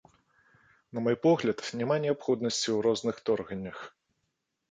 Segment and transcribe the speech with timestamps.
[0.97, 3.77] На мой погляд, няма неабходнасці ў розных торганнях.